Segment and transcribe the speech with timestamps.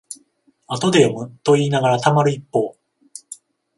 [0.65, 2.75] 後で読むといいながらたまる一方